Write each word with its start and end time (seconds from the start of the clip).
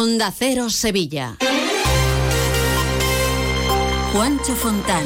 Onda 0.00 0.30
Cero 0.30 0.70
Sevilla. 0.70 1.38
Juancho 4.12 4.54
Fontán. 4.54 5.02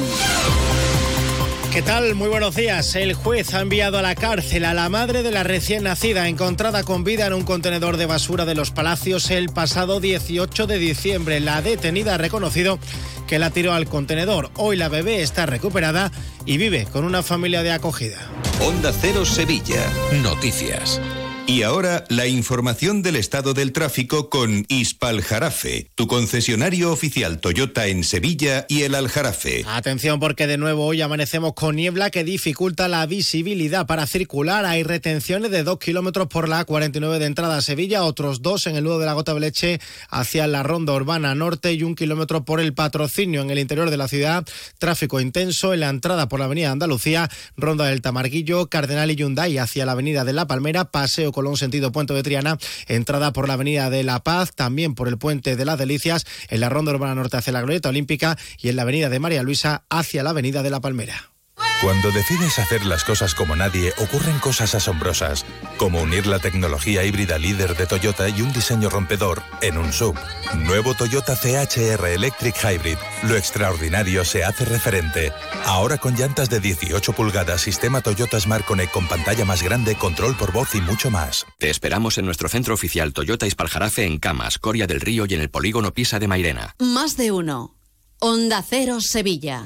¿Qué 1.72 1.80
tal? 1.80 2.14
Muy 2.14 2.28
buenos 2.28 2.54
días. 2.54 2.94
El 2.94 3.14
juez 3.14 3.54
ha 3.54 3.62
enviado 3.62 3.96
a 3.96 4.02
la 4.02 4.14
cárcel 4.14 4.66
a 4.66 4.74
la 4.74 4.90
madre 4.90 5.22
de 5.22 5.30
la 5.30 5.44
recién 5.44 5.84
nacida 5.84 6.28
encontrada 6.28 6.82
con 6.82 7.04
vida 7.04 7.26
en 7.26 7.32
un 7.32 7.44
contenedor 7.44 7.96
de 7.96 8.04
basura 8.04 8.44
de 8.44 8.54
los 8.54 8.70
Palacios 8.70 9.30
el 9.30 9.48
pasado 9.48 9.98
18 9.98 10.66
de 10.66 10.76
diciembre. 10.76 11.40
La 11.40 11.62
detenida 11.62 12.16
ha 12.16 12.18
reconocido 12.18 12.78
que 13.26 13.38
la 13.38 13.48
tiró 13.48 13.72
al 13.72 13.86
contenedor. 13.86 14.50
Hoy 14.56 14.76
la 14.76 14.90
bebé 14.90 15.22
está 15.22 15.46
recuperada 15.46 16.12
y 16.44 16.58
vive 16.58 16.84
con 16.84 17.04
una 17.04 17.22
familia 17.22 17.62
de 17.62 17.72
acogida. 17.72 18.18
Onda 18.60 18.92
Cero 18.92 19.24
Sevilla. 19.24 19.90
Noticias. 20.22 21.00
Y 21.44 21.64
ahora 21.64 22.04
la 22.08 22.28
información 22.28 23.02
del 23.02 23.16
estado 23.16 23.52
del 23.52 23.72
tráfico 23.72 24.30
con 24.30 24.64
Ispal 24.68 25.22
Jarafe, 25.22 25.90
tu 25.96 26.06
concesionario 26.06 26.92
oficial 26.92 27.40
Toyota 27.40 27.88
en 27.88 28.04
Sevilla 28.04 28.64
y 28.68 28.82
el 28.82 28.94
Aljarafe. 28.94 29.64
Atención 29.66 30.20
porque 30.20 30.46
de 30.46 30.56
nuevo 30.56 30.86
hoy 30.86 31.02
amanecemos 31.02 31.54
con 31.54 31.74
niebla 31.74 32.10
que 32.10 32.22
dificulta 32.22 32.86
la 32.86 33.04
visibilidad 33.06 33.86
para 33.86 34.06
circular. 34.06 34.64
Hay 34.64 34.84
retenciones 34.84 35.50
de 35.50 35.64
dos 35.64 35.78
kilómetros 35.78 36.28
por 36.28 36.48
la 36.48 36.64
49 36.64 37.18
de 37.18 37.26
entrada 37.26 37.56
a 37.56 37.62
Sevilla, 37.62 38.04
otros 38.04 38.40
dos 38.40 38.68
en 38.68 38.76
el 38.76 38.84
nudo 38.84 39.00
de 39.00 39.06
la 39.06 39.14
Gota 39.14 39.34
Leche 39.34 39.80
hacia 40.10 40.46
la 40.46 40.62
ronda 40.62 40.92
urbana 40.94 41.34
norte 41.34 41.72
y 41.72 41.82
un 41.82 41.96
kilómetro 41.96 42.44
por 42.44 42.60
el 42.60 42.72
patrocinio 42.72 43.42
en 43.42 43.50
el 43.50 43.58
interior 43.58 43.90
de 43.90 43.96
la 43.96 44.06
ciudad. 44.06 44.46
Tráfico 44.78 45.20
intenso 45.20 45.74
en 45.74 45.80
la 45.80 45.88
entrada 45.88 46.28
por 46.28 46.38
la 46.38 46.46
avenida 46.46 46.70
Andalucía, 46.70 47.28
ronda 47.56 47.86
del 47.86 48.00
Tamarguillo, 48.00 48.68
Cardenal 48.68 49.10
y 49.10 49.16
Hyundai 49.16 49.58
hacia 49.58 49.84
la 49.84 49.92
avenida 49.92 50.24
de 50.24 50.32
la 50.32 50.46
Palmera, 50.46 50.84
paseo 50.84 51.31
Colón 51.32 51.56
sentido 51.56 51.92
Puente 51.92 52.14
de 52.14 52.22
Triana, 52.22 52.58
entrada 52.86 53.32
por 53.32 53.48
la 53.48 53.54
Avenida 53.54 53.90
de 53.90 54.02
la 54.02 54.22
Paz, 54.22 54.52
también 54.54 54.94
por 54.94 55.08
el 55.08 55.18
Puente 55.18 55.56
de 55.56 55.64
las 55.64 55.78
Delicias, 55.78 56.26
en 56.48 56.60
la 56.60 56.68
Ronda 56.68 56.92
Urbana 56.92 57.14
Norte 57.14 57.36
hacia 57.36 57.52
la 57.52 57.62
Glorieta 57.62 57.88
Olímpica 57.88 58.38
y 58.60 58.68
en 58.68 58.76
la 58.76 58.82
Avenida 58.82 59.08
de 59.08 59.18
María 59.18 59.42
Luisa 59.42 59.84
hacia 59.88 60.22
la 60.22 60.30
Avenida 60.30 60.62
de 60.62 60.70
la 60.70 60.80
Palmera. 60.80 61.31
Cuando 61.82 62.12
decides 62.12 62.60
hacer 62.60 62.86
las 62.86 63.02
cosas 63.02 63.34
como 63.34 63.56
nadie, 63.56 63.92
ocurren 63.98 64.38
cosas 64.38 64.76
asombrosas, 64.76 65.44
como 65.78 66.00
unir 66.00 66.28
la 66.28 66.38
tecnología 66.38 67.02
híbrida 67.04 67.38
líder 67.38 67.76
de 67.76 67.86
Toyota 67.86 68.28
y 68.28 68.40
un 68.40 68.52
diseño 68.52 68.88
rompedor 68.88 69.42
en 69.62 69.76
un 69.76 69.92
sub. 69.92 70.16
Nuevo 70.58 70.94
Toyota 70.94 71.34
CHR 71.34 72.06
Electric 72.06 72.54
Hybrid. 72.54 72.98
Lo 73.24 73.36
extraordinario 73.36 74.24
se 74.24 74.44
hace 74.44 74.64
referente. 74.64 75.32
Ahora 75.64 75.98
con 75.98 76.14
llantas 76.14 76.48
de 76.48 76.60
18 76.60 77.14
pulgadas, 77.14 77.62
sistema 77.62 78.00
Toyota 78.00 78.38
Smart 78.38 78.64
Connect 78.64 78.92
con 78.92 79.08
pantalla 79.08 79.44
más 79.44 79.64
grande, 79.64 79.96
control 79.96 80.36
por 80.36 80.52
voz 80.52 80.76
y 80.76 80.80
mucho 80.80 81.10
más. 81.10 81.46
Te 81.58 81.68
esperamos 81.68 82.16
en 82.16 82.26
nuestro 82.26 82.48
centro 82.48 82.74
oficial 82.74 83.12
Toyota 83.12 83.48
Ispaljarafe 83.48 84.04
en 84.06 84.18
Camas, 84.18 84.58
Coria 84.58 84.86
del 84.86 85.00
Río 85.00 85.26
y 85.28 85.34
en 85.34 85.40
el 85.40 85.50
polígono 85.50 85.92
Pisa 85.92 86.20
de 86.20 86.28
Mairena. 86.28 86.76
Más 86.78 87.16
de 87.16 87.32
uno. 87.32 87.74
Onda 88.20 88.62
Cero 88.62 89.00
Sevilla. 89.00 89.64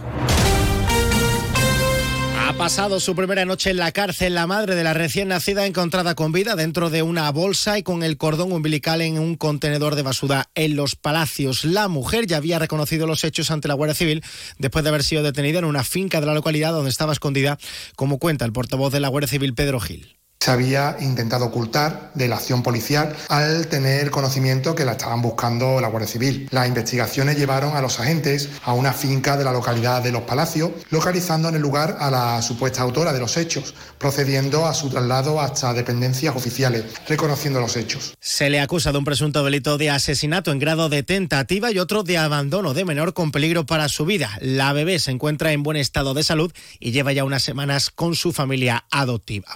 Pasado 2.58 3.00
su 3.00 3.14
primera 3.14 3.44
noche 3.44 3.68
en 3.68 3.76
la 3.76 3.92
cárcel 3.92 4.34
la 4.34 4.46
madre 4.46 4.74
de 4.74 4.82
la 4.82 4.94
recién 4.94 5.28
nacida 5.28 5.66
encontrada 5.66 6.14
con 6.14 6.32
vida 6.32 6.56
dentro 6.56 6.88
de 6.88 7.02
una 7.02 7.30
bolsa 7.30 7.78
y 7.78 7.82
con 7.82 8.02
el 8.02 8.16
cordón 8.16 8.50
umbilical 8.50 9.02
en 9.02 9.18
un 9.18 9.36
contenedor 9.36 9.94
de 9.94 10.00
basura 10.00 10.48
en 10.54 10.74
los 10.74 10.96
palacios. 10.96 11.66
La 11.66 11.88
mujer 11.88 12.26
ya 12.26 12.38
había 12.38 12.58
reconocido 12.58 13.06
los 13.06 13.24
hechos 13.24 13.50
ante 13.50 13.68
la 13.68 13.74
Guardia 13.74 13.94
Civil 13.94 14.24
después 14.58 14.84
de 14.84 14.88
haber 14.88 15.02
sido 15.02 15.22
detenida 15.22 15.58
en 15.58 15.66
una 15.66 15.84
finca 15.84 16.18
de 16.20 16.26
la 16.26 16.34
localidad 16.34 16.72
donde 16.72 16.90
estaba 16.90 17.12
escondida, 17.12 17.58
como 17.94 18.18
cuenta 18.18 18.46
el 18.46 18.52
portavoz 18.52 18.90
de 18.90 19.00
la 19.00 19.08
Guardia 19.08 19.28
Civil 19.28 19.54
Pedro 19.54 19.78
Gil 19.78 20.15
se 20.46 20.52
había 20.52 20.96
intentado 21.00 21.46
ocultar 21.46 22.12
de 22.14 22.28
la 22.28 22.36
acción 22.36 22.62
policial 22.62 23.16
al 23.28 23.66
tener 23.66 24.12
conocimiento 24.12 24.76
que 24.76 24.84
la 24.84 24.92
estaban 24.92 25.20
buscando 25.20 25.80
la 25.80 25.88
Guardia 25.88 26.06
Civil. 26.06 26.48
Las 26.52 26.68
investigaciones 26.68 27.36
llevaron 27.36 27.74
a 27.74 27.80
los 27.80 27.98
agentes 27.98 28.50
a 28.62 28.72
una 28.72 28.92
finca 28.92 29.36
de 29.36 29.42
la 29.42 29.50
localidad 29.50 30.04
de 30.04 30.12
Los 30.12 30.22
Palacios, 30.22 30.70
localizando 30.90 31.48
en 31.48 31.56
el 31.56 31.62
lugar 31.62 31.96
a 31.98 32.12
la 32.12 32.40
supuesta 32.42 32.82
autora 32.82 33.12
de 33.12 33.18
los 33.18 33.36
hechos, 33.36 33.74
procediendo 33.98 34.66
a 34.66 34.74
su 34.74 34.88
traslado 34.88 35.40
hasta 35.40 35.74
dependencias 35.74 36.36
oficiales, 36.36 36.84
reconociendo 37.08 37.58
los 37.58 37.76
hechos. 37.76 38.14
Se 38.20 38.48
le 38.48 38.60
acusa 38.60 38.92
de 38.92 38.98
un 38.98 39.04
presunto 39.04 39.42
delito 39.42 39.78
de 39.78 39.90
asesinato 39.90 40.52
en 40.52 40.60
grado 40.60 40.88
de 40.88 41.02
tentativa 41.02 41.72
y 41.72 41.80
otro 41.80 42.04
de 42.04 42.18
abandono 42.18 42.72
de 42.72 42.84
menor 42.84 43.14
con 43.14 43.32
peligro 43.32 43.66
para 43.66 43.88
su 43.88 44.04
vida. 44.04 44.38
La 44.40 44.72
bebé 44.72 45.00
se 45.00 45.10
encuentra 45.10 45.50
en 45.50 45.64
buen 45.64 45.76
estado 45.76 46.14
de 46.14 46.22
salud 46.22 46.52
y 46.78 46.92
lleva 46.92 47.12
ya 47.12 47.24
unas 47.24 47.42
semanas 47.42 47.90
con 47.90 48.14
su 48.14 48.32
familia 48.32 48.84
adoptiva. 48.92 49.48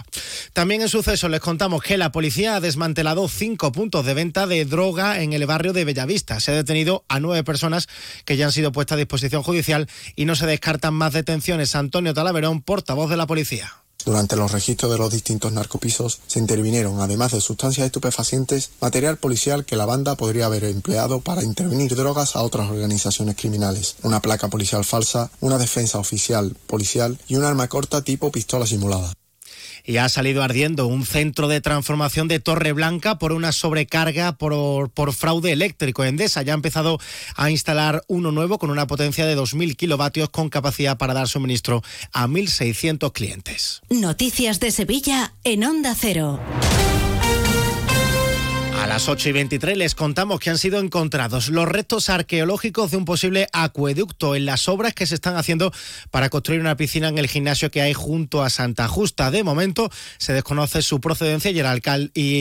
También 0.51 0.80
en 0.81 0.89
suceso 0.89 1.29
les 1.29 1.39
contamos 1.39 1.83
que 1.83 1.97
la 1.97 2.11
policía 2.11 2.55
ha 2.55 2.59
desmantelado 2.59 3.27
cinco 3.27 3.71
puntos 3.71 4.05
de 4.05 4.13
venta 4.13 4.47
de 4.47 4.65
droga 4.65 5.21
en 5.21 5.33
el 5.33 5.45
barrio 5.45 5.73
de 5.73 5.85
Bellavista. 5.85 6.39
Se 6.39 6.51
ha 6.51 6.55
detenido 6.55 7.05
a 7.07 7.19
nueve 7.19 7.43
personas 7.43 7.87
que 8.25 8.35
ya 8.35 8.45
han 8.45 8.51
sido 8.51 8.71
puestas 8.71 8.95
a 8.95 8.99
disposición 8.99 9.43
judicial 9.43 9.87
y 10.15 10.25
no 10.25 10.35
se 10.35 10.47
descartan 10.47 10.93
más 10.93 11.13
detenciones. 11.13 11.75
Antonio 11.75 12.13
Talaverón, 12.13 12.61
portavoz 12.61 13.09
de 13.09 13.17
la 13.17 13.27
policía. 13.27 13.71
Durante 14.05 14.35
los 14.35 14.51
registros 14.51 14.91
de 14.91 14.97
los 14.97 15.13
distintos 15.13 15.51
narcopisos 15.51 16.19
se 16.25 16.39
intervinieron, 16.39 16.99
además 16.99 17.33
de 17.33 17.41
sustancias 17.41 17.85
estupefacientes, 17.85 18.71
material 18.81 19.17
policial 19.17 19.63
que 19.65 19.75
la 19.75 19.85
banda 19.85 20.15
podría 20.15 20.47
haber 20.47 20.63
empleado 20.63 21.21
para 21.21 21.43
intervenir 21.43 21.95
drogas 21.95 22.35
a 22.35 22.41
otras 22.41 22.71
organizaciones 22.71 23.35
criminales, 23.35 23.97
una 24.01 24.19
placa 24.19 24.47
policial 24.47 24.83
falsa, 24.83 25.29
una 25.39 25.59
defensa 25.59 25.99
oficial 25.99 26.55
policial 26.65 27.19
y 27.27 27.35
un 27.35 27.43
arma 27.43 27.67
corta 27.67 28.03
tipo 28.03 28.31
pistola 28.31 28.65
simulada 28.65 29.13
y 29.85 29.97
ha 29.97 30.09
salido 30.09 30.43
ardiendo 30.43 30.87
un 30.87 31.05
centro 31.05 31.47
de 31.47 31.61
transformación 31.61 32.27
de 32.27 32.39
Torre 32.39 32.71
Blanca 32.73 33.17
por 33.17 33.31
una 33.31 33.51
sobrecarga 33.51 34.33
por, 34.33 34.89
por 34.89 35.13
fraude 35.13 35.51
eléctrico. 35.51 36.03
Endesa 36.03 36.41
ya 36.41 36.53
ha 36.53 36.55
empezado 36.55 36.99
a 37.35 37.49
instalar 37.49 38.03
uno 38.07 38.31
nuevo 38.31 38.57
con 38.57 38.69
una 38.69 38.87
potencia 38.87 39.25
de 39.25 39.37
2.000 39.37 39.75
kilovatios 39.75 40.29
con 40.29 40.49
capacidad 40.49 40.97
para 40.97 41.13
dar 41.13 41.27
suministro 41.27 41.83
a 42.11 42.27
1.600 42.27 43.11
clientes. 43.11 43.81
Noticias 43.89 44.59
de 44.59 44.71
Sevilla 44.71 45.33
en 45.43 45.63
Onda 45.63 45.95
Cero. 45.99 46.39
A 48.81 48.87
las 48.87 49.07
8 49.07 49.29
y 49.29 49.31
23 49.31 49.77
les 49.77 49.93
contamos 49.93 50.39
que 50.39 50.49
han 50.49 50.57
sido 50.57 50.79
encontrados 50.79 51.49
los 51.49 51.67
restos 51.67 52.09
arqueológicos 52.09 52.89
de 52.89 52.97
un 52.97 53.05
posible 53.05 53.47
acueducto 53.53 54.35
en 54.35 54.47
las 54.47 54.67
obras 54.67 54.95
que 54.95 55.05
se 55.05 55.13
están 55.13 55.37
haciendo 55.37 55.71
para 56.09 56.29
construir 56.29 56.61
una 56.61 56.75
piscina 56.75 57.07
en 57.07 57.19
el 57.19 57.27
gimnasio 57.27 57.69
que 57.69 57.83
hay 57.83 57.93
junto 57.93 58.43
a 58.43 58.49
Santa 58.49 58.87
Justa. 58.87 59.29
De 59.29 59.43
momento 59.43 59.91
se 60.17 60.33
desconoce 60.33 60.81
su 60.81 60.99
procedencia 60.99 61.51
y 61.51 61.59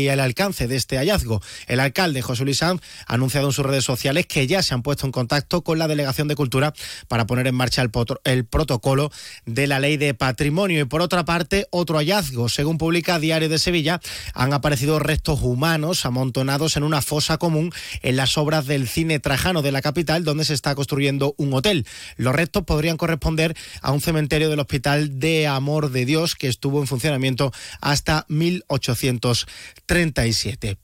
el, 0.09 0.19
alcance 0.21 0.67
de 0.67 0.77
este 0.77 0.97
hallazgo. 0.97 1.43
El 1.67 1.79
alcalde 1.79 2.23
José 2.23 2.45
Luis 2.45 2.57
Sanz 2.57 2.81
ha 3.07 3.15
anunciado 3.15 3.49
en 3.49 3.53
sus 3.53 3.67
redes 3.67 3.85
sociales 3.85 4.25
que 4.25 4.47
ya 4.47 4.63
se 4.63 4.73
han 4.73 4.81
puesto 4.81 5.05
en 5.05 5.13
contacto 5.13 5.63
con 5.63 5.79
la 5.79 5.89
Delegación 5.89 6.27
de 6.27 6.37
Cultura 6.37 6.73
para 7.09 7.27
poner 7.27 7.49
en 7.49 7.55
marcha 7.55 7.83
el, 7.83 7.91
el 8.25 8.47
protocolo 8.47 9.13
de 9.45 9.67
la 9.67 9.79
ley 9.79 9.99
de 9.99 10.15
patrimonio. 10.15 10.81
Y 10.81 10.85
por 10.87 11.03
otra 11.03 11.27
parte, 11.27 11.67
otro 11.71 11.99
hallazgo. 11.99 12.49
Según 12.49 12.79
publica 12.79 13.19
Diario 13.19 13.51
de 13.51 13.59
Sevilla, 13.59 14.01
han 14.33 14.55
aparecido 14.55 14.99
restos 15.01 15.43
humanos 15.43 16.07
a 16.07 16.11
en 16.41 16.83
una 16.83 17.03
fosa 17.03 17.37
común 17.39 17.73
en 18.03 18.17
las 18.17 18.37
obras 18.39 18.67
del 18.67 18.89
cine 18.89 19.21
Trajano 19.21 19.63
de 19.63 19.71
la 19.73 19.83
capital, 19.83 20.25
donde 20.25 20.45
se 20.45 20.55
está 20.55 20.75
construyendo 20.75 21.35
un 21.37 21.53
hotel. 21.55 21.87
Los 22.17 22.35
restos 22.35 22.65
podrían 22.65 22.97
corresponder 22.97 23.55
a 23.83 23.93
un 23.93 24.01
cementerio 24.01 24.49
del 24.49 24.61
Hospital 24.61 25.19
de 25.19 25.47
Amor 25.47 25.91
de 25.91 26.07
Dios 26.07 26.35
que 26.35 26.49
estuvo 26.49 26.81
en 26.81 26.87
funcionamiento 26.87 27.53
hasta 27.81 28.25
1837. 28.29 30.79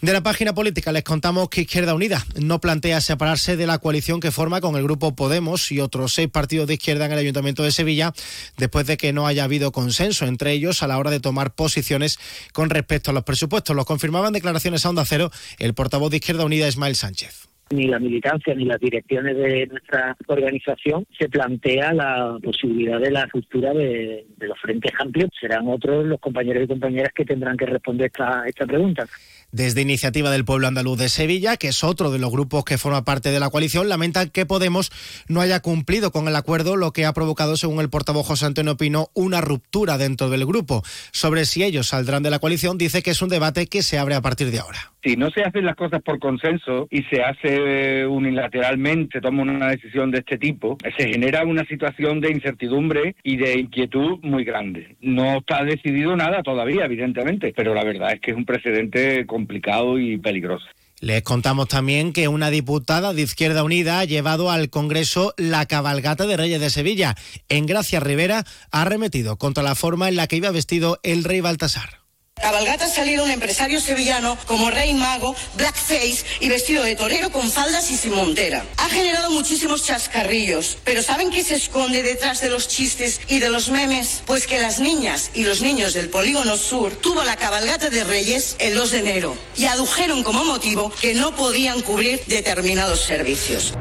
De 0.00 0.12
la 0.14 0.22
página 0.22 0.54
política 0.54 0.92
les 0.92 1.04
contamos 1.04 1.50
que 1.50 1.60
Izquierda 1.62 1.94
Unida 1.94 2.26
no 2.36 2.60
plantea 2.60 3.02
separarse 3.02 3.56
de 3.56 3.66
la 3.66 3.78
coalición 3.78 4.20
que 4.20 4.30
forma 4.30 4.62
con 4.62 4.76
el 4.76 4.82
grupo 4.82 5.14
Podemos 5.14 5.70
y 5.72 5.80
otros 5.80 6.14
seis 6.14 6.28
partidos 6.28 6.66
de 6.66 6.74
izquierda 6.74 7.04
en 7.04 7.12
el 7.12 7.18
Ayuntamiento 7.18 7.62
de 7.62 7.70
Sevilla, 7.70 8.14
después 8.56 8.86
de 8.86 8.96
que 8.96 9.12
no 9.12 9.26
haya 9.26 9.44
habido 9.44 9.72
consenso 9.72 10.24
entre 10.24 10.52
ellos 10.52 10.82
a 10.82 10.86
la 10.86 10.96
hora 10.96 11.10
de 11.10 11.20
tomar 11.20 11.54
posiciones 11.54 12.18
con 12.52 12.70
respecto 12.70 13.10
a 13.10 13.14
los 13.14 13.24
presupuestos. 13.24 13.76
Lo 13.76 13.84
confirmaban 13.84 14.32
declaraciones 14.32 14.79
Cero 15.04 15.30
el 15.58 15.74
portavoz 15.74 16.10
de 16.10 16.16
Izquierda 16.16 16.44
Unida, 16.44 16.68
Ismael 16.68 16.94
Sánchez 16.94 17.50
ni 17.70 17.86
la 17.86 18.00
militancia 18.00 18.54
ni 18.54 18.64
las 18.64 18.80
direcciones 18.80 19.36
de 19.36 19.66
nuestra 19.68 20.16
organización 20.26 21.06
se 21.16 21.28
plantea 21.28 21.92
la 21.92 22.36
posibilidad 22.42 22.98
de 22.98 23.12
la 23.12 23.26
ruptura 23.26 23.72
de, 23.72 24.26
los 24.38 24.58
frentes 24.58 24.92
amplios. 24.98 25.30
Serán 25.40 25.68
otros 25.68 26.04
los 26.04 26.18
compañeros 26.18 26.64
y 26.64 26.68
compañeras 26.68 27.12
que 27.14 27.24
tendrán 27.24 27.56
que 27.56 27.66
responder 27.66 28.06
esta, 28.06 28.42
esta 28.46 28.66
pregunta. 28.66 29.06
Desde 29.52 29.82
Iniciativa 29.82 30.30
del 30.30 30.44
Pueblo 30.44 30.68
Andaluz 30.68 30.98
de 30.98 31.08
Sevilla, 31.08 31.56
que 31.56 31.68
es 31.68 31.82
otro 31.82 32.10
de 32.10 32.18
los 32.18 32.30
grupos 32.30 32.64
que 32.64 32.78
forma 32.78 33.04
parte 33.04 33.30
de 33.30 33.40
la 33.40 33.50
coalición, 33.50 33.88
lamentan 33.88 34.30
que 34.30 34.46
Podemos 34.46 34.90
no 35.28 35.40
haya 35.40 35.60
cumplido 35.60 36.10
con 36.10 36.26
el 36.26 36.34
acuerdo, 36.34 36.76
lo 36.76 36.92
que 36.92 37.04
ha 37.06 37.12
provocado, 37.12 37.56
según 37.56 37.80
el 37.80 37.88
portavoz 37.88 38.26
José 38.26 38.46
Antonio 38.46 38.76
Pino, 38.76 39.08
una 39.14 39.40
ruptura 39.40 39.96
dentro 39.96 40.28
del 40.28 40.44
grupo. 40.44 40.82
Sobre 41.12 41.44
si 41.44 41.62
ellos 41.62 41.88
saldrán 41.88 42.22
de 42.22 42.30
la 42.30 42.38
coalición, 42.38 42.78
dice 42.78 43.02
que 43.02 43.10
es 43.10 43.22
un 43.22 43.28
debate 43.28 43.66
que 43.66 43.82
se 43.82 43.98
abre 43.98 44.14
a 44.14 44.20
partir 44.20 44.50
de 44.50 44.58
ahora. 44.58 44.92
Si 45.02 45.16
no 45.16 45.30
se 45.30 45.42
hacen 45.42 45.64
las 45.64 45.76
cosas 45.76 46.02
por 46.02 46.18
consenso 46.18 46.86
y 46.90 47.02
se 47.04 47.22
hace 47.22 48.06
unilateralmente, 48.06 49.20
toma 49.22 49.42
una 49.42 49.68
decisión 49.68 50.10
de 50.10 50.18
este 50.18 50.36
tipo, 50.36 50.76
se 50.98 51.08
genera 51.08 51.44
una 51.44 51.64
situación 51.64 52.20
de 52.20 52.30
incertidumbre 52.30 53.16
y 53.22 53.38
de 53.38 53.60
inquietud 53.60 54.18
muy 54.22 54.44
grande. 54.44 54.96
No 55.00 55.38
está 55.38 55.64
decidido 55.64 56.16
nada 56.16 56.42
todavía, 56.42 56.84
evidentemente, 56.84 57.54
pero 57.56 57.72
la 57.72 57.82
verdad 57.82 58.12
es 58.12 58.20
que 58.20 58.32
es 58.32 58.36
un 58.36 58.44
precedente 58.44 59.24
complicado 59.40 59.98
y 59.98 60.18
peligroso. 60.18 60.66
Les 61.00 61.22
contamos 61.22 61.68
también 61.68 62.12
que 62.12 62.28
una 62.28 62.50
diputada 62.50 63.14
de 63.14 63.22
Izquierda 63.22 63.64
Unida 63.64 64.00
ha 64.00 64.04
llevado 64.04 64.50
al 64.50 64.68
Congreso 64.68 65.32
la 65.38 65.64
cabalgata 65.64 66.26
de 66.26 66.36
Reyes 66.36 66.60
de 66.60 66.68
Sevilla. 66.68 67.16
En 67.48 67.64
Gracia 67.64 68.00
Rivera 68.00 68.44
ha 68.70 68.84
remetido 68.84 69.38
contra 69.38 69.62
la 69.62 69.74
forma 69.74 70.10
en 70.10 70.16
la 70.16 70.26
que 70.26 70.36
iba 70.36 70.50
vestido 70.50 71.00
el 71.02 71.24
rey 71.24 71.40
Baltasar. 71.40 72.00
Cabalgata 72.40 72.88
salieron 72.88 73.30
empresario 73.30 73.80
sevillano 73.80 74.38
como 74.46 74.70
Rey 74.70 74.94
Mago, 74.94 75.34
Blackface 75.56 76.24
y 76.40 76.48
vestido 76.48 76.82
de 76.82 76.96
torero 76.96 77.30
con 77.30 77.50
faldas 77.50 77.90
y 77.90 77.96
sin 77.96 78.14
montera. 78.14 78.64
Ha 78.78 78.88
generado 78.88 79.30
muchísimos 79.30 79.84
chascarrillos, 79.84 80.78
pero 80.84 81.02
¿saben 81.02 81.30
qué 81.30 81.44
se 81.44 81.56
esconde 81.56 82.02
detrás 82.02 82.40
de 82.40 82.48
los 82.48 82.68
chistes 82.68 83.20
y 83.28 83.38
de 83.38 83.50
los 83.50 83.68
memes? 83.68 84.22
Pues 84.26 84.46
que 84.46 84.58
las 84.58 84.80
niñas 84.80 85.30
y 85.34 85.44
los 85.44 85.60
niños 85.60 85.94
del 85.94 86.08
Polígono 86.08 86.56
Sur 86.56 86.96
tuvo 86.96 87.22
la 87.24 87.36
cabalgata 87.36 87.90
de 87.90 88.04
Reyes 88.04 88.56
el 88.58 88.74
2 88.74 88.90
de 88.90 88.98
enero 88.98 89.36
y 89.56 89.66
adujeron 89.66 90.22
como 90.22 90.44
motivo 90.44 90.90
que 91.00 91.14
no 91.14 91.34
podían 91.36 91.82
cubrir 91.82 92.22
determinados 92.26 93.00
servicios. 93.00 93.74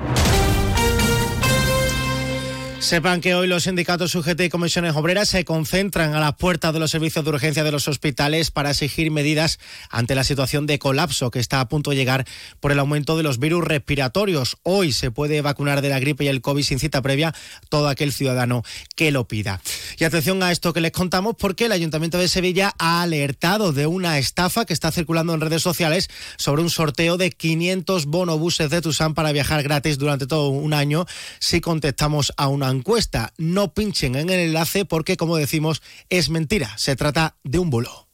Sepan 2.80 3.20
que 3.20 3.36
hoy 3.36 3.48
los 3.48 3.64
sindicatos 3.64 4.16
UGT 4.16 4.40
y 4.40 4.50
comisiones 4.50 4.96
obreras 4.96 5.28
se 5.28 5.44
concentran 5.44 6.16
a 6.16 6.20
las 6.22 6.36
puertas 6.36 6.74
de 6.74 6.80
los 6.80 6.90
servicios 6.90 7.26
de 7.26 7.30
urgencia 7.30 7.64
de 7.66 7.74
los 7.74 7.90
hospitales 7.90 8.52
para 8.52 8.72
exigir 8.72 9.12
medidas 9.12 9.60
ante 9.90 10.16
la 10.16 10.24
situación 10.24 10.66
de 10.66 10.80
colapso 10.80 11.30
que 11.30 11.40
está 11.40 11.60
a 11.60 11.68
punto 11.68 11.90
de 11.90 11.98
llegar 11.98 12.26
por 12.62 12.72
el 12.72 12.80
aumento 12.80 13.18
de 13.18 13.24
los 13.24 13.38
virus 13.38 13.66
respiratorios. 13.66 14.58
Hoy 14.64 14.94
se 14.94 15.12
puede 15.12 15.42
vacunar 15.42 15.82
de 15.82 15.90
la 15.90 16.00
gripe 16.00 16.24
y 16.24 16.30
el 16.30 16.42
COVID 16.42 16.64
sin 16.64 16.80
cita 16.80 17.02
previa 17.02 17.36
todo 17.68 17.90
aquel 17.90 18.14
ciudadano 18.14 18.64
que 18.96 19.12
lo 19.12 19.28
pida. 19.28 19.62
Y 19.98 20.06
atención 20.06 20.42
a 20.42 20.52
esto 20.52 20.72
que 20.72 20.82
les 20.82 20.94
contamos 20.94 21.36
porque 21.38 21.66
el 21.66 21.74
Ayuntamiento 21.74 22.18
de 22.18 22.30
Sevilla 22.30 22.74
ha 22.80 23.02
alertado 23.02 23.74
de 23.74 23.88
una 23.88 24.18
estafa 24.18 24.66
que 24.66 24.74
está 24.74 24.92
circulando 24.92 25.34
en 25.34 25.42
redes 25.42 25.62
sociales 25.62 26.08
sobre 26.38 26.62
un 26.62 26.70
sorteo 26.70 27.18
de 27.18 27.30
500 27.32 28.06
bonobuses 28.06 28.70
de 28.70 28.82
Tusan 28.82 29.14
para 29.14 29.34
viajar 29.34 29.64
gratis 29.64 29.98
durante 29.98 30.28
todo 30.28 30.48
un 30.50 30.74
año 30.74 31.06
si 31.40 31.60
contestamos 31.60 32.32
a 32.38 32.48
una 32.48 32.69
encuesta. 32.72 33.34
No 33.38 33.74
pinchen 33.74 34.16
en 34.16 34.30
el 34.30 34.40
enlace 34.40 34.86
porque, 34.86 35.18
como 35.18 35.38
decimos, 35.38 35.82
es 36.10 36.30
mentira. 36.30 36.78
Se 36.78 36.96
trata 36.96 37.36
de 37.44 37.60
un 37.60 37.70
bulo. 37.70 38.08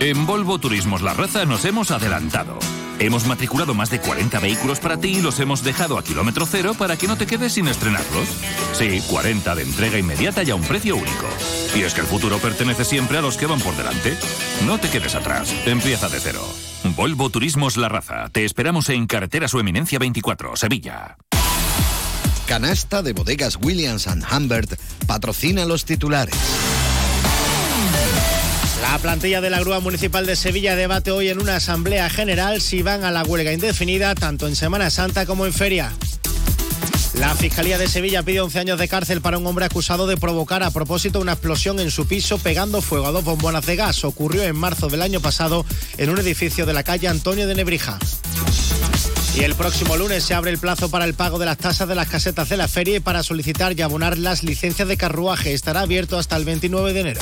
En 0.00 0.26
Volvo 0.26 0.58
Turismos 0.58 1.02
La 1.02 1.14
Raza 1.14 1.44
nos 1.44 1.64
hemos 1.64 1.90
adelantado. 1.90 2.58
Hemos 2.98 3.26
matriculado 3.26 3.74
más 3.74 3.90
de 3.90 4.00
40 4.00 4.38
vehículos 4.38 4.78
para 4.78 4.96
ti 4.98 5.16
y 5.16 5.22
los 5.22 5.40
hemos 5.40 5.64
dejado 5.64 5.98
a 5.98 6.04
kilómetro 6.04 6.46
cero 6.46 6.74
para 6.78 6.96
que 6.96 7.08
no 7.08 7.16
te 7.16 7.26
quedes 7.26 7.54
sin 7.54 7.68
estrenarlos. 7.68 8.28
Sí, 8.72 9.02
40 9.10 9.54
de 9.54 9.62
entrega 9.62 9.98
inmediata 9.98 10.42
y 10.42 10.50
a 10.50 10.54
un 10.54 10.62
precio 10.62 10.96
único. 10.96 11.26
Y 11.74 11.82
es 11.82 11.92
que 11.92 12.02
el 12.02 12.06
futuro 12.06 12.38
pertenece 12.38 12.84
siempre 12.84 13.18
a 13.18 13.22
los 13.22 13.36
que 13.36 13.46
van 13.46 13.60
por 13.60 13.76
delante. 13.76 14.16
No 14.64 14.78
te 14.78 14.88
quedes 14.90 15.14
atrás, 15.14 15.54
empieza 15.66 16.08
de 16.08 16.20
cero. 16.20 16.42
Volvo 16.96 17.30
Turismos 17.30 17.76
La 17.76 17.88
Raza. 17.88 18.28
Te 18.30 18.44
esperamos 18.44 18.88
en 18.90 19.06
Carretera 19.06 19.48
Su 19.48 19.58
Eminencia 19.58 19.98
24, 19.98 20.56
Sevilla. 20.56 21.16
Canasta 22.46 23.02
de 23.02 23.12
bodegas 23.14 23.58
Williams⁇ 23.60 24.06
Humbert 24.36 24.78
patrocina 25.06 25.64
los 25.64 25.84
titulares. 25.84 26.34
La 28.82 28.98
plantilla 28.98 29.40
de 29.40 29.50
la 29.50 29.60
Grúa 29.60 29.80
Municipal 29.80 30.26
de 30.26 30.36
Sevilla 30.36 30.76
debate 30.76 31.10
hoy 31.10 31.30
en 31.30 31.40
una 31.40 31.56
asamblea 31.56 32.10
general 32.10 32.60
si 32.60 32.82
van 32.82 33.02
a 33.02 33.10
la 33.10 33.24
huelga 33.24 33.52
indefinida 33.52 34.14
tanto 34.14 34.46
en 34.46 34.56
Semana 34.56 34.90
Santa 34.90 35.24
como 35.24 35.46
en 35.46 35.54
feria. 35.54 35.92
La 37.18 37.34
Fiscalía 37.34 37.78
de 37.78 37.88
Sevilla 37.88 38.22
pide 38.22 38.40
11 38.40 38.58
años 38.58 38.78
de 38.78 38.88
cárcel 38.88 39.20
para 39.20 39.38
un 39.38 39.46
hombre 39.46 39.64
acusado 39.64 40.06
de 40.06 40.16
provocar 40.16 40.62
a 40.62 40.70
propósito 40.70 41.20
una 41.20 41.32
explosión 41.32 41.80
en 41.80 41.90
su 41.90 42.06
piso 42.06 42.38
pegando 42.38 42.82
fuego 42.82 43.06
a 43.06 43.12
dos 43.12 43.24
bombonas 43.24 43.64
de 43.64 43.76
gas. 43.76 44.04
Ocurrió 44.04 44.42
en 44.42 44.56
marzo 44.56 44.88
del 44.88 45.00
año 45.00 45.20
pasado 45.20 45.64
en 45.96 46.10
un 46.10 46.18
edificio 46.18 46.66
de 46.66 46.74
la 46.74 46.82
calle 46.82 47.08
Antonio 47.08 47.46
de 47.46 47.54
Nebrija. 47.54 47.98
Y 49.36 49.42
el 49.42 49.56
próximo 49.56 49.96
lunes 49.96 50.22
se 50.22 50.32
abre 50.32 50.52
el 50.52 50.58
plazo 50.58 50.88
para 50.90 51.04
el 51.04 51.14
pago 51.14 51.38
de 51.38 51.46
las 51.46 51.58
tasas 51.58 51.88
de 51.88 51.96
las 51.96 52.08
casetas 52.08 52.48
de 52.48 52.56
la 52.56 52.68
feria 52.68 52.96
y 52.96 53.00
para 53.00 53.24
solicitar 53.24 53.76
y 53.76 53.82
abonar 53.82 54.16
las 54.16 54.44
licencias 54.44 54.86
de 54.86 54.96
carruaje. 54.96 55.54
Estará 55.54 55.80
abierto 55.80 56.18
hasta 56.18 56.36
el 56.36 56.44
29 56.44 56.92
de 56.92 57.00
enero. 57.00 57.20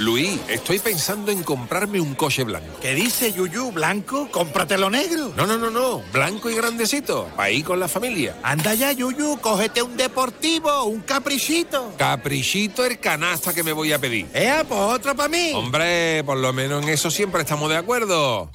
Luis, 0.00 0.40
estoy 0.48 0.78
pensando 0.78 1.30
en 1.30 1.42
comprarme 1.42 2.00
un 2.00 2.14
coche 2.14 2.42
blanco. 2.42 2.80
¿Qué 2.80 2.94
dice 2.94 3.34
Yuyu? 3.34 3.70
¿Blanco? 3.70 4.30
Cómpratelo 4.30 4.88
negro. 4.88 5.34
No, 5.36 5.46
no, 5.46 5.58
no, 5.58 5.70
no. 5.70 6.02
Blanco 6.10 6.48
y 6.48 6.54
grandecito. 6.54 7.30
Para 7.36 7.50
ir 7.50 7.66
con 7.66 7.78
la 7.78 7.86
familia. 7.86 8.34
Anda 8.42 8.72
ya, 8.72 8.92
Yuyu. 8.92 9.38
Cógete 9.42 9.82
un 9.82 9.98
deportivo, 9.98 10.84
un 10.84 11.02
caprichito. 11.02 11.92
Caprichito 11.98 12.86
el 12.86 12.98
canasta 12.98 13.52
que 13.52 13.62
me 13.62 13.72
voy 13.72 13.92
a 13.92 13.98
pedir. 13.98 14.26
Eh, 14.32 14.64
pues 14.66 14.80
otro 14.80 15.14
para 15.14 15.28
mí. 15.28 15.52
Hombre, 15.54 16.24
por 16.24 16.38
lo 16.38 16.50
menos 16.54 16.82
en 16.82 16.88
eso 16.88 17.10
siempre 17.10 17.42
estamos 17.42 17.68
de 17.68 17.76
acuerdo. 17.76 18.50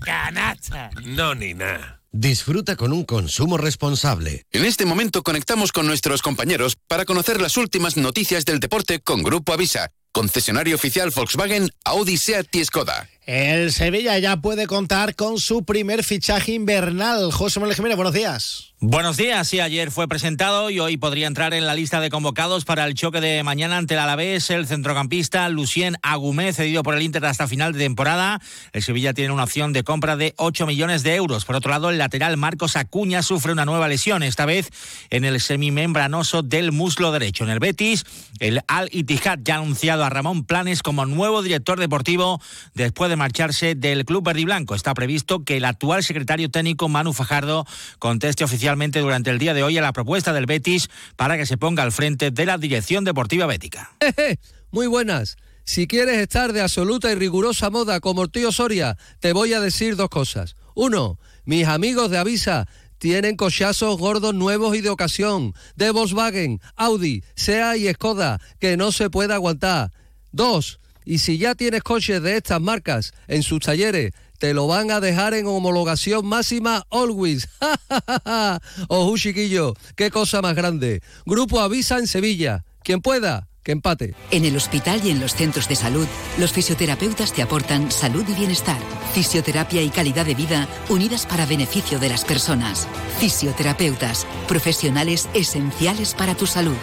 Canasta. 0.00 0.90
No, 1.04 1.36
ni 1.36 1.54
nada. 1.54 2.02
Disfruta 2.14 2.76
con 2.76 2.92
un 2.92 3.04
consumo 3.04 3.56
responsable. 3.56 4.44
En 4.52 4.66
este 4.66 4.84
momento 4.84 5.22
conectamos 5.22 5.72
con 5.72 5.86
nuestros 5.86 6.20
compañeros 6.20 6.76
para 6.86 7.06
conocer 7.06 7.40
las 7.40 7.56
últimas 7.56 7.96
noticias 7.96 8.44
del 8.44 8.60
deporte 8.60 9.00
con 9.00 9.22
Grupo 9.22 9.54
Avisa, 9.54 9.92
concesionario 10.12 10.76
oficial 10.76 11.10
Volkswagen, 11.10 11.70
Audi, 11.84 12.16
Seat 12.16 12.54
y 12.54 12.64
Skoda. 12.64 13.08
El 13.24 13.70
Sevilla 13.70 14.18
ya 14.18 14.38
puede 14.38 14.66
contar 14.66 15.14
con 15.14 15.38
su 15.38 15.64
primer 15.64 16.02
fichaje 16.02 16.54
invernal. 16.54 17.30
José 17.30 17.60
Manuel 17.60 17.76
Jiménez, 17.76 17.96
buenos 17.96 18.14
días. 18.14 18.72
Buenos 18.84 19.16
días, 19.16 19.46
sí, 19.46 19.60
ayer 19.60 19.92
fue 19.92 20.08
presentado 20.08 20.68
y 20.68 20.80
hoy 20.80 20.96
podría 20.96 21.28
entrar 21.28 21.54
en 21.54 21.66
la 21.66 21.74
lista 21.76 22.00
de 22.00 22.10
convocados 22.10 22.64
para 22.64 22.84
el 22.84 22.94
choque 22.94 23.20
de 23.20 23.44
mañana 23.44 23.76
ante 23.76 23.94
el 23.94 24.00
Alavés, 24.00 24.50
el 24.50 24.66
centrocampista 24.66 25.48
Lucien 25.50 25.98
Agumé, 26.02 26.52
cedido 26.52 26.82
por 26.82 26.96
el 26.96 27.02
Inter 27.02 27.24
hasta 27.26 27.46
final 27.46 27.74
de 27.74 27.78
temporada. 27.78 28.40
El 28.72 28.82
Sevilla 28.82 29.14
tiene 29.14 29.32
una 29.32 29.44
opción 29.44 29.72
de 29.72 29.84
compra 29.84 30.16
de 30.16 30.34
8 30.36 30.66
millones 30.66 31.04
de 31.04 31.14
euros. 31.14 31.44
Por 31.44 31.54
otro 31.54 31.70
lado, 31.70 31.90
el 31.90 31.98
lateral 31.98 32.36
Marcos 32.36 32.74
Acuña 32.74 33.22
sufre 33.22 33.52
una 33.52 33.64
nueva 33.64 33.86
lesión, 33.86 34.24
esta 34.24 34.46
vez 34.46 34.70
en 35.10 35.24
el 35.24 35.40
semimembranoso 35.40 36.42
del 36.42 36.72
muslo 36.72 37.12
derecho. 37.12 37.44
En 37.44 37.50
el 37.50 37.60
Betis, 37.60 38.04
el 38.40 38.62
Al 38.66 38.88
Ittihad 38.90 39.38
ya 39.44 39.54
ha 39.54 39.58
anunciado 39.58 40.02
a 40.02 40.10
Ramón 40.10 40.44
Planes 40.44 40.82
como 40.82 41.06
nuevo 41.06 41.42
director 41.42 41.78
deportivo 41.78 42.42
después 42.74 43.10
de 43.10 43.11
marcharse 43.16 43.74
del 43.74 44.04
club 44.04 44.24
verde 44.24 44.44
blanco. 44.44 44.74
Está 44.74 44.94
previsto 44.94 45.44
que 45.44 45.56
el 45.56 45.64
actual 45.64 46.02
secretario 46.02 46.50
técnico 46.50 46.88
Manu 46.88 47.12
Fajardo 47.12 47.66
conteste 47.98 48.44
oficialmente 48.44 49.00
durante 49.00 49.30
el 49.30 49.38
día 49.38 49.54
de 49.54 49.62
hoy 49.62 49.78
a 49.78 49.82
la 49.82 49.92
propuesta 49.92 50.32
del 50.32 50.46
Betis 50.46 50.88
para 51.16 51.36
que 51.36 51.46
se 51.46 51.56
ponga 51.56 51.82
al 51.82 51.92
frente 51.92 52.30
de 52.30 52.46
la 52.46 52.58
dirección 52.58 53.04
deportiva 53.04 53.46
bética. 53.46 53.92
Muy 54.70 54.86
buenas. 54.86 55.36
Si 55.64 55.86
quieres 55.86 56.18
estar 56.18 56.52
de 56.52 56.60
absoluta 56.60 57.12
y 57.12 57.14
rigurosa 57.14 57.70
moda 57.70 58.00
como 58.00 58.28
tío 58.28 58.50
Soria, 58.50 58.96
te 59.20 59.32
voy 59.32 59.52
a 59.52 59.60
decir 59.60 59.96
dos 59.96 60.08
cosas. 60.08 60.56
Uno, 60.74 61.18
mis 61.44 61.66
amigos 61.66 62.10
de 62.10 62.18
Avisa 62.18 62.66
tienen 62.98 63.36
cochazos 63.36 63.98
gordos 63.98 64.34
nuevos 64.34 64.76
y 64.76 64.80
de 64.80 64.90
ocasión, 64.90 65.54
de 65.76 65.90
Volkswagen, 65.90 66.60
Audi, 66.76 67.24
SEA 67.34 67.76
y 67.76 67.92
Skoda, 67.92 68.40
que 68.60 68.76
no 68.76 68.92
se 68.92 69.10
puede 69.10 69.34
aguantar. 69.34 69.90
Dos, 70.30 70.80
y 71.04 71.18
si 71.18 71.38
ya 71.38 71.54
tienes 71.54 71.82
coches 71.82 72.22
de 72.22 72.36
estas 72.36 72.60
marcas 72.60 73.12
en 73.28 73.42
sus 73.42 73.60
talleres, 73.60 74.12
te 74.38 74.54
lo 74.54 74.66
van 74.66 74.90
a 74.90 75.00
dejar 75.00 75.34
en 75.34 75.46
homologación 75.46 76.26
máxima 76.26 76.84
always. 76.90 77.48
Ojo, 78.88 79.16
chiquillo, 79.16 79.74
qué 79.94 80.10
cosa 80.10 80.42
más 80.42 80.56
grande. 80.56 81.00
Grupo 81.24 81.60
Avisa 81.60 81.98
en 81.98 82.08
Sevilla. 82.08 82.64
Quien 82.82 83.00
pueda, 83.00 83.46
que 83.62 83.70
empate. 83.70 84.14
En 84.32 84.44
el 84.44 84.56
hospital 84.56 85.00
y 85.04 85.10
en 85.10 85.20
los 85.20 85.34
centros 85.34 85.68
de 85.68 85.76
salud, 85.76 86.08
los 86.38 86.52
fisioterapeutas 86.52 87.32
te 87.32 87.42
aportan 87.42 87.92
salud 87.92 88.24
y 88.28 88.34
bienestar, 88.34 88.78
fisioterapia 89.14 89.82
y 89.82 89.90
calidad 89.90 90.26
de 90.26 90.34
vida 90.34 90.66
unidas 90.88 91.26
para 91.26 91.46
beneficio 91.46 92.00
de 92.00 92.08
las 92.08 92.24
personas. 92.24 92.88
Fisioterapeutas, 93.20 94.26
profesionales 94.48 95.28
esenciales 95.34 96.14
para 96.14 96.34
tu 96.34 96.48
salud. 96.48 96.76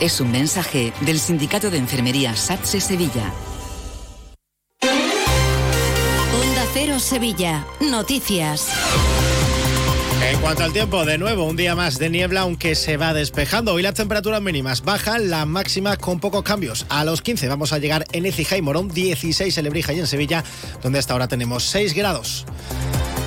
Es 0.00 0.20
un 0.20 0.32
mensaje 0.32 0.92
del 1.02 1.20
Sindicato 1.20 1.70
de 1.70 1.76
Enfermería 1.76 2.34
SATSE 2.34 2.80
Sevilla. 2.80 3.32
Sevilla. 6.82 7.64
Noticias. 7.80 8.66
En 10.28 10.40
cuanto 10.40 10.64
al 10.64 10.72
tiempo, 10.72 11.04
de 11.04 11.16
nuevo, 11.16 11.44
un 11.44 11.56
día 11.56 11.76
más 11.76 11.98
de 11.98 12.10
niebla, 12.10 12.40
aunque 12.40 12.74
se 12.74 12.96
va 12.96 13.14
despejando. 13.14 13.72
Hoy 13.72 13.82
las 13.82 13.94
temperaturas 13.94 14.42
mínimas 14.42 14.82
bajan, 14.82 15.30
las 15.30 15.46
máximas 15.46 15.98
con 15.98 16.18
pocos 16.18 16.42
cambios. 16.42 16.84
A 16.88 17.04
los 17.04 17.22
15 17.22 17.46
vamos 17.46 17.72
a 17.72 17.78
llegar 17.78 18.04
en 18.12 18.26
Ecija 18.26 18.56
y 18.56 18.62
Morón, 18.62 18.88
16 18.88 19.56
en 19.56 19.64
Lebrija 19.64 19.92
y 19.92 20.00
en 20.00 20.08
Sevilla, 20.08 20.42
donde 20.82 20.98
hasta 20.98 21.12
ahora 21.12 21.28
tenemos 21.28 21.64
6 21.64 21.94
grados. 21.94 22.46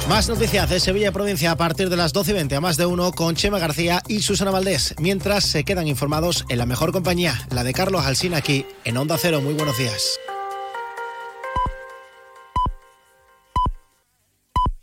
Más 0.10 0.28
noticias 0.28 0.70
de 0.70 0.82
Sevilla 0.82 1.14
provincia 1.14 1.52
a 1.52 1.56
partir 1.56 1.90
de 1.90 1.96
las 1.96 2.12
12 2.12 2.32
y 2.32 2.34
20 2.34 2.56
a 2.58 2.62
más 2.62 2.76
de 2.76 2.86
uno 2.86 3.14
con 3.14 3.36
Chema 3.36 3.58
García 3.58 4.04
y 4.08 4.22
Susana 4.22 4.52
Valdés, 4.52 4.96
mientras 5.00 5.46
se 5.46 5.64
quedan 5.64 5.88
informados 5.88 6.46
en 6.50 6.58
la 6.58 6.66
mejor 6.66 6.92
compañía, 6.92 7.42
la 7.52 7.64
de 7.64 7.74
Carlos 7.74 8.06
Alsina 8.06 8.38
aquí 8.38 8.66
en 8.84 8.98
Onda 8.98 9.18
Cero. 9.18 9.40
Muy 9.42 9.54
buenos 9.54 9.78
días. 9.78 10.20